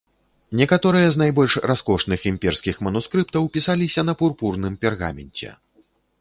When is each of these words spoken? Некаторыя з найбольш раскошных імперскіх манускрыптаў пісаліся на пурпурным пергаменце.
Некаторыя 0.59 1.09
з 1.15 1.19
найбольш 1.23 1.53
раскошных 1.71 2.19
імперскіх 2.31 2.75
манускрыптаў 2.87 3.43
пісаліся 3.59 4.01
на 4.09 4.13
пурпурным 4.23 4.73
пергаменце. 4.87 5.49